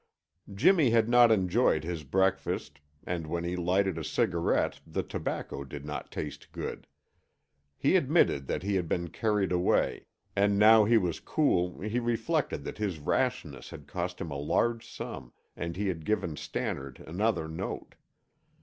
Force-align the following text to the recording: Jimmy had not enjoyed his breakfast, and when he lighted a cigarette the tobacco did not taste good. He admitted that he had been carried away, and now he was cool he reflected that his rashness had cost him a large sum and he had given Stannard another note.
Jimmy 0.51 0.89
had 0.89 1.07
not 1.07 1.31
enjoyed 1.31 1.83
his 1.83 2.03
breakfast, 2.03 2.79
and 3.05 3.27
when 3.27 3.43
he 3.43 3.55
lighted 3.55 3.99
a 3.99 4.03
cigarette 4.03 4.79
the 4.87 5.03
tobacco 5.03 5.63
did 5.63 5.85
not 5.85 6.11
taste 6.11 6.51
good. 6.51 6.87
He 7.77 7.95
admitted 7.95 8.47
that 8.47 8.63
he 8.63 8.73
had 8.73 8.89
been 8.89 9.09
carried 9.09 9.51
away, 9.51 10.07
and 10.35 10.57
now 10.57 10.85
he 10.85 10.97
was 10.97 11.19
cool 11.19 11.79
he 11.81 11.99
reflected 11.99 12.63
that 12.63 12.79
his 12.79 12.97
rashness 12.97 13.69
had 13.69 13.85
cost 13.85 14.19
him 14.19 14.31
a 14.31 14.39
large 14.39 14.89
sum 14.91 15.33
and 15.55 15.75
he 15.75 15.85
had 15.87 16.03
given 16.03 16.35
Stannard 16.35 17.03
another 17.05 17.47
note. 17.47 17.93